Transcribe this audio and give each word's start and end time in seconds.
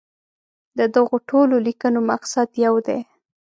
د 0.77 0.79
دغو 0.95 1.15
ټولو 1.29 1.55
لیکنو 1.67 1.99
مقصد 2.11 2.47
یو 2.65 2.75
دی. 2.87 2.99